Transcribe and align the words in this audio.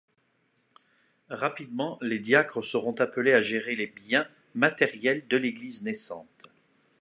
Rapidement, 1.29 1.99
les 2.01 2.17
diacres 2.17 2.63
seront 2.63 2.95
appelés 2.95 3.33
à 3.33 3.41
gérer 3.41 3.75
les 3.75 3.85
biens 3.85 4.27
matériels 4.55 5.27
de 5.27 5.37
l'Église 5.37 5.83
naissante. 5.83 6.47